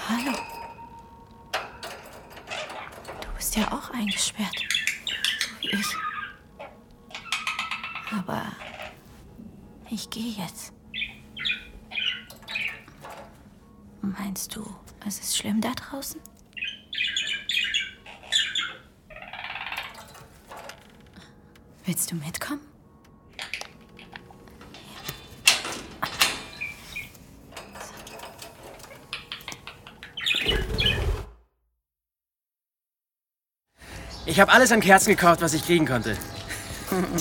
Hallo. 0.08 0.32
Du 3.20 3.28
bist 3.36 3.56
ja 3.56 3.70
auch 3.70 3.90
eingesperrt. 3.90 4.56
So 5.38 5.48
wie 5.60 5.68
ich. 5.74 5.86
Aber 8.10 8.46
ich 9.90 10.08
gehe 10.08 10.32
jetzt. 10.32 10.77
Meinst 14.00 14.54
du, 14.54 14.64
es 15.06 15.18
ist 15.18 15.36
schlimm 15.36 15.60
da 15.60 15.72
draußen? 15.72 16.20
Willst 21.84 22.10
du 22.10 22.16
mitkommen? 22.16 22.60
Ich 34.26 34.38
habe 34.38 34.52
alles 34.52 34.70
an 34.70 34.80
Kerzen 34.80 35.08
gekauft, 35.10 35.40
was 35.40 35.54
ich 35.54 35.64
kriegen 35.64 35.86
konnte. 35.86 36.16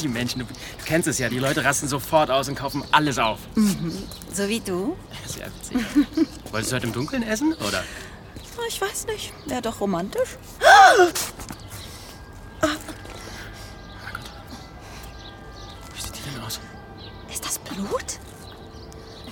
Die 0.01 0.07
Menschen, 0.07 0.39
du 0.39 0.45
kennst 0.85 1.07
es 1.07 1.17
ja, 1.17 1.29
die 1.29 1.39
Leute 1.39 1.63
rasten 1.63 1.87
sofort 1.87 2.29
aus 2.29 2.47
und 2.49 2.55
kaufen 2.55 2.83
alles 2.91 3.17
auf. 3.17 3.39
So 4.33 4.47
wie 4.47 4.59
du? 4.59 4.97
Sehr 5.25 5.47
witzig. 5.47 5.77
Wolltest 6.51 6.71
du 6.71 6.75
heute 6.75 6.87
im 6.87 6.93
Dunkeln 6.93 7.23
essen, 7.23 7.53
oder? 7.53 7.83
Oh, 8.57 8.61
Ich 8.67 8.81
weiß 8.81 9.05
nicht. 9.07 9.33
Wäre 9.45 9.61
doch 9.61 9.79
romantisch. 9.81 10.37
Wie 15.95 16.01
sieht 16.01 16.15
die 16.15 16.29
denn 16.31 16.41
aus? 16.43 16.59
Ist 17.31 17.45
das 17.45 17.59
Blut? 17.59 18.19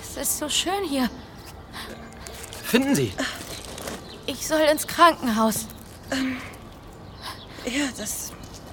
Es 0.00 0.16
ist 0.16 0.38
so 0.38 0.48
schön 0.48 0.84
hier. 0.88 1.10
Finden 2.64 2.94
Sie. 2.94 3.12
Ich 4.26 4.46
soll 4.46 4.60
ins 4.62 4.86
Krankenhaus. 4.86 5.66
Ähm, 6.10 6.36
ja, 7.64 7.86
das, 7.96 8.32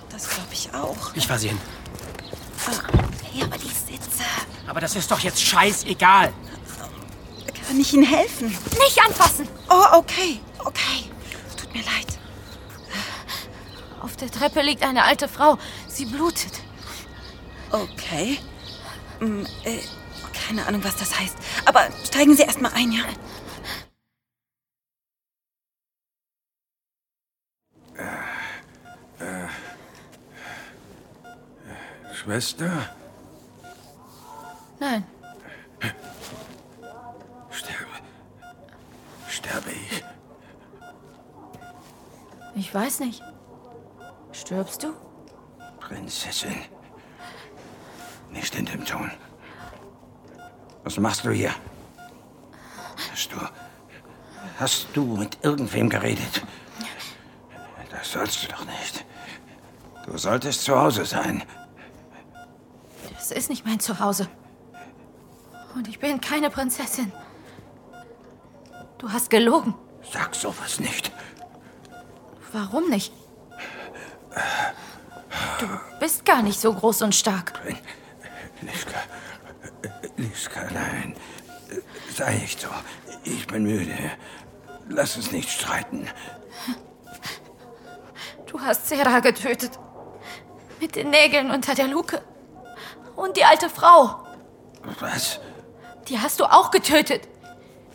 das 0.09 0.29
glaube 0.29 0.49
ich 0.53 0.73
auch. 0.73 1.13
Ich 1.15 1.27
fahr 1.27 1.37
Sie 1.37 1.49
hin. 1.49 1.57
Ja, 3.33 3.45
aber 3.45 3.57
die 3.57 3.67
Sitze. 3.67 4.23
Aber 4.67 4.79
das 4.79 4.95
ist 4.95 5.11
doch 5.11 5.19
jetzt 5.19 5.41
scheißegal. 5.41 6.31
Kann 7.73 7.81
ich 7.81 7.91
Ihnen 7.91 8.03
helfen? 8.03 8.55
Nicht 8.77 9.01
anfassen! 9.03 9.47
Oh, 9.67 9.97
okay. 9.97 10.39
Okay. 10.59 11.09
Tut 11.59 11.73
mir 11.73 11.81
leid. 11.81 12.05
Auf 13.99 14.15
der 14.15 14.29
Treppe 14.29 14.61
liegt 14.61 14.83
eine 14.83 15.03
alte 15.03 15.27
Frau. 15.27 15.57
Sie 15.87 16.05
blutet. 16.05 16.51
Okay. 17.71 18.37
Hm, 19.17 19.47
äh, 19.63 19.79
keine 20.47 20.67
Ahnung, 20.67 20.83
was 20.83 20.97
das 20.97 21.19
heißt. 21.19 21.35
Aber 21.65 21.89
steigen 22.05 22.35
Sie 22.35 22.43
erst 22.43 22.61
mal 22.61 22.71
ein, 22.75 22.91
ja? 22.91 23.05
Äh, 29.19 29.47
Schwester? 32.13 32.95
Nein, 34.79 35.03
ich 42.55 42.73
weiß 42.73 43.01
nicht. 43.01 43.21
Stirbst 44.31 44.83
du? 44.83 44.93
Prinzessin. 45.79 46.55
Nicht 48.31 48.55
in 48.55 48.65
dem 48.65 48.85
Ton. 48.85 49.11
Was 50.83 50.97
machst 50.97 51.23
du 51.25 51.31
hier? 51.31 51.53
Hast 53.11 53.31
du. 53.31 53.37
Hast 54.59 54.87
du 54.93 55.17
mit 55.17 55.37
irgendwem 55.41 55.89
geredet? 55.89 56.43
Das 57.89 58.11
sollst 58.11 58.43
du 58.43 58.47
doch 58.47 58.65
nicht. 58.65 59.05
Du 60.05 60.17
solltest 60.17 60.63
zu 60.63 60.77
Hause 60.77 61.05
sein. 61.05 61.43
Das 63.13 63.31
ist 63.31 63.49
nicht 63.49 63.65
mein 63.65 63.79
Zuhause. 63.79 64.27
Und 65.75 65.87
ich 65.87 65.99
bin 65.99 66.19
keine 66.19 66.49
Prinzessin. 66.49 67.11
Du 68.97 69.11
hast 69.11 69.29
gelogen. 69.29 69.75
Sag 70.11 70.35
sowas 70.35 70.79
nicht. 70.79 71.11
Warum 72.53 72.89
nicht? 72.89 73.11
Du 75.59 75.67
bist 75.99 76.23
gar 76.23 76.41
nicht 76.43 76.59
so 76.59 76.73
groß 76.73 77.01
und 77.01 77.15
stark. 77.15 77.59
Liska. 78.61 78.99
Liska, 80.17 80.61
nein. 80.71 81.15
Sei 82.15 82.35
nicht 82.35 82.61
so. 82.61 82.67
Ich 83.23 83.47
bin 83.47 83.63
müde. 83.63 83.97
Lass 84.87 85.15
uns 85.17 85.31
nicht 85.31 85.49
streiten. 85.49 86.07
Du 88.45 88.59
hast 88.61 88.87
Sarah 88.87 89.19
getötet. 89.19 89.79
Mit 90.79 90.95
den 90.95 91.09
Nägeln 91.09 91.49
unter 91.49 91.73
der 91.73 91.87
Luke. 91.87 92.21
Und 93.15 93.35
die 93.37 93.45
alte 93.45 93.69
Frau. 93.69 94.27
Was? 94.99 95.39
Die 96.07 96.19
hast 96.19 96.39
du 96.39 96.45
auch 96.45 96.69
getötet. 96.69 97.27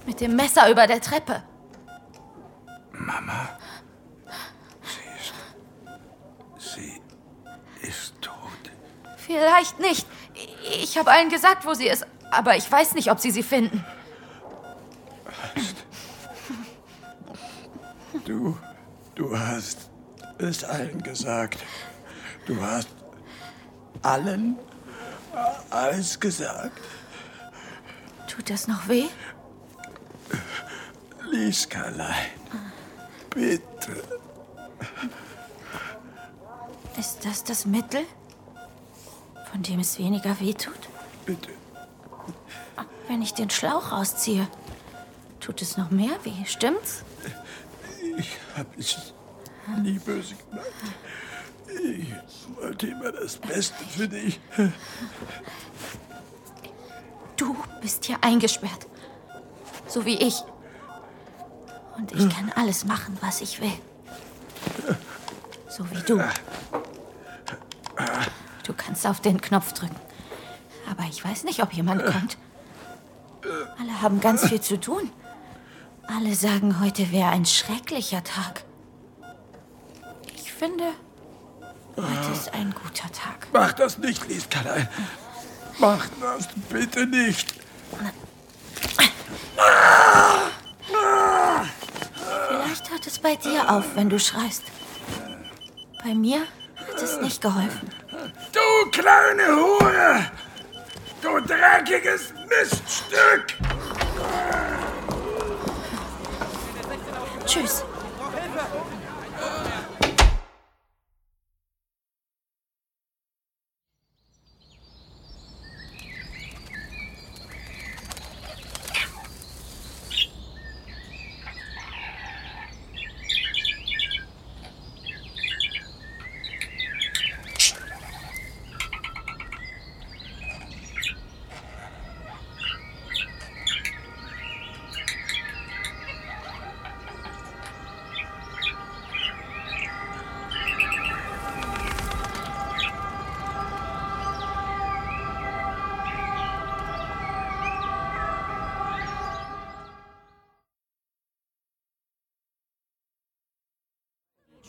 Mit 0.06 0.20
dem 0.20 0.34
Messer 0.34 0.68
über 0.70 0.86
der 0.86 1.00
Treppe. 1.00 1.44
Mama? 2.92 3.48
Sie 6.58 7.00
ist 7.82 8.14
tot. 8.20 8.34
Vielleicht 9.28 9.78
nicht. 9.78 10.06
Ich 10.82 10.96
habe 10.96 11.10
allen 11.10 11.28
gesagt, 11.28 11.66
wo 11.66 11.74
sie 11.74 11.86
ist. 11.86 12.06
Aber 12.30 12.56
ich 12.56 12.72
weiß 12.72 12.94
nicht, 12.94 13.10
ob 13.10 13.20
sie 13.20 13.30
sie 13.30 13.42
finden. 13.42 13.84
Du, 18.24 18.56
du 19.14 19.38
hast 19.38 19.90
es 20.38 20.64
allen 20.64 21.02
gesagt. 21.02 21.58
Du 22.46 22.58
hast 22.62 22.88
allen 24.00 24.58
alles 25.68 26.18
gesagt. 26.18 26.80
Tut 28.28 28.48
das 28.48 28.66
noch 28.66 28.88
weh? 28.88 29.08
Lieskalein, 31.30 32.30
bitte. 33.28 34.02
Ist 36.98 37.26
das 37.26 37.44
das 37.44 37.66
Mittel, 37.66 38.06
von 39.58 39.64
dem 39.64 39.80
es 39.80 39.98
weniger 39.98 40.38
weh 40.38 40.54
tut? 40.54 40.78
Bitte. 41.26 41.48
Wenn 43.08 43.22
ich 43.22 43.34
den 43.34 43.50
Schlauch 43.50 43.90
rausziehe, 43.90 44.46
tut 45.40 45.62
es 45.62 45.76
noch 45.76 45.90
mehr 45.90 46.16
weh, 46.22 46.44
stimmt's? 46.46 47.02
Ich 48.16 48.38
habe 48.56 48.68
es 48.78 49.12
nie 49.82 49.98
böse 49.98 50.36
gemacht. 50.36 50.66
Ich 51.66 52.56
wollte 52.56 52.86
immer 52.86 53.10
das 53.10 53.36
Beste 53.36 53.82
für 53.84 54.06
dich. 54.06 54.38
Du 57.36 57.56
bist 57.80 58.04
hier 58.04 58.18
eingesperrt. 58.20 58.86
So 59.88 60.04
wie 60.04 60.18
ich. 60.18 60.40
Und 61.96 62.12
ich 62.12 62.28
kann 62.30 62.52
alles 62.54 62.84
machen, 62.84 63.18
was 63.20 63.40
ich 63.40 63.60
will. 63.60 63.78
So 65.68 65.84
wie 65.90 66.00
du. 66.02 66.22
Du 68.68 68.74
kannst 68.74 69.06
auf 69.06 69.20
den 69.22 69.40
Knopf 69.40 69.72
drücken. 69.72 69.96
Aber 70.90 71.04
ich 71.08 71.24
weiß 71.24 71.44
nicht, 71.44 71.62
ob 71.62 71.72
jemand 71.72 72.04
kommt. 72.04 72.36
Alle 73.78 74.02
haben 74.02 74.20
ganz 74.20 74.46
viel 74.46 74.60
zu 74.60 74.78
tun. 74.78 75.10
Alle 76.06 76.34
sagen, 76.34 76.78
heute 76.78 77.10
wäre 77.10 77.30
ein 77.30 77.46
schrecklicher 77.46 78.22
Tag. 78.22 78.64
Ich 80.34 80.52
finde, 80.52 80.84
heute 81.96 82.32
ist 82.32 82.52
ein 82.52 82.74
guter 82.74 83.10
Tag. 83.10 83.48
Mach 83.54 83.72
das 83.72 83.96
nicht, 83.96 84.28
Lieskalein. 84.28 84.86
Mach 85.78 86.06
das 86.20 86.48
bitte 86.68 87.06
nicht. 87.06 87.54
Vielleicht 92.48 92.90
hört 92.90 93.06
es 93.06 93.18
bei 93.18 93.34
dir 93.36 93.70
auf, 93.70 93.96
wenn 93.96 94.10
du 94.10 94.20
schreist. 94.20 94.64
Bei 96.04 96.14
mir 96.14 96.40
hat 96.76 97.02
es 97.02 97.18
nicht 97.22 97.40
geholfen. 97.40 97.88
Du 98.78 98.90
kleine 98.90 99.56
Hure! 99.56 100.30
Du 101.20 101.40
dreckiges 101.40 102.32
Miststück! 102.48 103.56
Tschüss. 107.44 107.84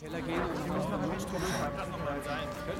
Könnte 0.00 0.16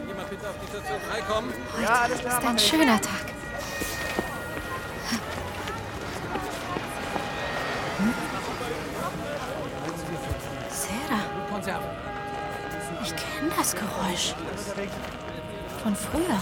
jemand 0.09 0.30
bitte 0.30 0.48
auf 0.48 0.54
die 0.62 0.66
Station 0.68 0.98
3 1.11 1.20
kommen? 1.20 1.52
Heute 1.76 2.12
ist 2.14 2.26
ein 2.26 2.59
schöner 2.59 2.98
Tag. 2.98 3.26
Sarah, 10.70 11.24
Ich 13.02 13.11
kenne 13.11 13.50
das 13.54 13.74
Geräusch. 13.74 14.35
Von 15.83 15.94
früher. 15.94 16.40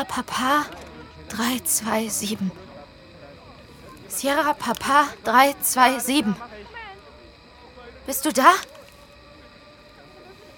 Sierra 0.00 0.22
Papa 0.22 0.64
327. 1.28 2.38
Sierra 4.08 4.54
Papa 4.54 5.08
327. 5.24 6.24
Bist 8.06 8.24
du 8.24 8.32
da? 8.32 8.50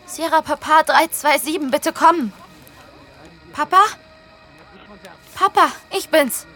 Sierra 0.06 0.42
Papa 0.42 0.84
327, 0.84 1.72
bitte 1.72 1.92
komm. 1.92 2.32
Papa? 3.52 3.82
Papa, 5.34 5.72
ich 5.90 6.08
bin's. 6.08 6.46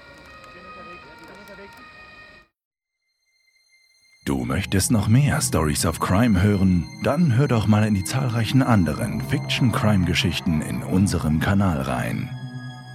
Du 4.25 4.45
möchtest 4.45 4.93
noch 4.93 5.09
mehr 5.09 5.41
Stories 5.41 5.87
of 5.87 5.99
Crime 5.99 6.41
hören? 6.41 6.87
Dann 7.03 7.37
hör 7.37 7.49
doch 7.49 7.67
mal 7.67 7.85
in 7.85 7.95
die 7.95 8.05
zahlreichen 8.05 8.63
anderen 8.63 9.23
Fiction-Crime-Geschichten 9.29 10.63
in 10.63 10.85
unserem 10.85 11.41
Kanal 11.41 11.83
rein. 11.83 12.36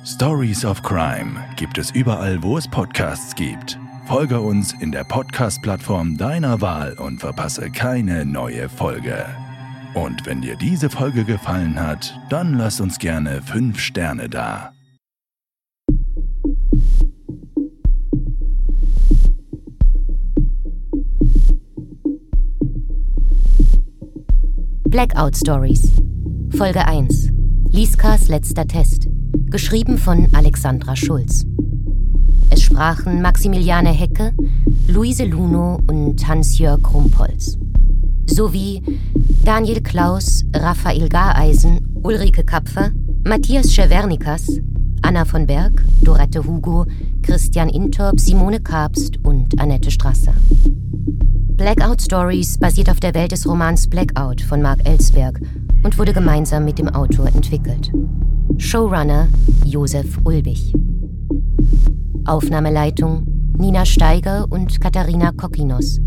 Stories 0.03 0.65
of 0.65 0.81
Crime 0.81 1.39
gibt 1.57 1.77
es 1.77 1.91
überall, 1.91 2.41
wo 2.41 2.57
es 2.57 2.67
Podcasts 2.67 3.35
gibt. 3.35 3.77
Folge 4.07 4.41
uns 4.41 4.73
in 4.79 4.91
der 4.91 5.03
Podcast-Plattform 5.03 6.17
deiner 6.17 6.59
Wahl 6.59 6.93
und 6.93 7.19
verpasse 7.19 7.69
keine 7.69 8.25
neue 8.25 8.67
Folge. 8.67 9.27
Und 9.93 10.25
wenn 10.25 10.41
dir 10.41 10.55
diese 10.55 10.89
Folge 10.89 11.23
gefallen 11.23 11.79
hat, 11.79 12.19
dann 12.29 12.55
lass 12.55 12.81
uns 12.81 12.97
gerne 12.97 13.43
5 13.43 13.79
Sterne 13.79 14.27
da. 14.27 14.73
Blackout 24.89 25.37
Stories. 25.37 25.91
Folge 26.57 26.87
1. 26.87 27.29
Liskas 27.69 28.29
letzter 28.29 28.65
Test. 28.65 29.11
Geschrieben 29.49 29.97
von 29.97 30.27
Alexandra 30.33 30.95
Schulz. 30.95 31.45
Es 32.49 32.63
sprachen 32.63 33.21
Maximiliane 33.21 33.89
Hecke, 33.89 34.33
Luise 34.87 35.25
Luno 35.25 35.79
und 35.87 36.27
Hans-Jörg 36.27 36.81
Krumpholz. 36.81 37.57
Sowie 38.25 38.81
Daniel 39.43 39.81
Klaus, 39.81 40.43
Raphael 40.53 41.09
Gareisen, 41.09 41.99
Ulrike 42.03 42.43
Kapfer, 42.43 42.91
Matthias 43.23 43.73
Schewernikas, 43.73 44.59
Anna 45.01 45.25
von 45.25 45.47
Berg, 45.47 45.83
Dorette 46.01 46.45
Hugo, 46.45 46.85
Christian 47.21 47.69
Intorp, 47.69 48.19
Simone 48.19 48.59
Kabst 48.59 49.17
und 49.23 49.59
Annette 49.59 49.91
Strasser. 49.91 50.33
Blackout 51.57 52.01
Stories 52.01 52.57
basiert 52.57 52.89
auf 52.89 52.99
der 52.99 53.13
Welt 53.13 53.31
des 53.31 53.47
Romans 53.47 53.87
Blackout 53.87 54.41
von 54.41 54.61
Mark 54.61 54.79
Ellsberg 54.83 55.39
und 55.83 55.97
wurde 55.97 56.13
gemeinsam 56.13 56.65
mit 56.65 56.79
dem 56.79 56.89
Autor 56.89 57.27
entwickelt. 57.27 57.91
Showrunner 58.62 59.28
Josef 59.65 60.19
Ulbich. 60.24 60.74
Aufnahmeleitung 62.26 63.26
Nina 63.58 63.86
Steiger 63.86 64.45
und 64.50 64.80
Katharina 64.80 65.32
Kokinos. 65.32 66.00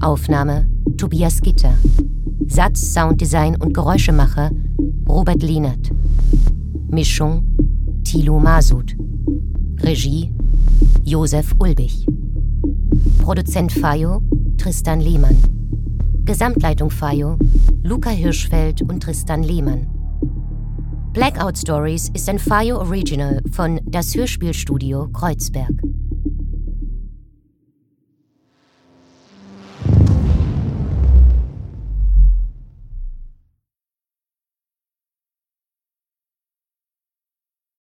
Aufnahme 0.00 0.66
Tobias 0.96 1.40
Gitter. 1.40 1.74
Satz, 2.48 2.94
Sounddesign 2.94 3.54
und 3.56 3.74
Geräuschemacher 3.74 4.50
Robert 5.06 5.42
Lehnert. 5.42 5.90
Mischung 6.88 7.44
Thilo 8.02 8.40
Masud. 8.40 8.96
Regie 9.80 10.32
Josef 11.04 11.54
Ulbich. 11.60 12.06
Produzent 13.22 13.70
Fayo 13.72 14.22
Tristan 14.56 15.00
Lehmann. 15.00 15.36
Gesamtleitung 16.24 16.90
Fayo, 16.90 17.38
Luca 17.82 18.10
Hirschfeld 18.10 18.82
und 18.82 19.02
Tristan 19.02 19.42
Lehmann. 19.42 19.99
Blackout 21.12 21.58
Stories 21.58 22.08
ist 22.14 22.28
ein 22.28 22.38
Fayo 22.38 22.78
Original 22.78 23.42
von 23.50 23.80
Das 23.84 24.14
Hörspielstudio 24.14 25.08
Kreuzberg. 25.08 25.72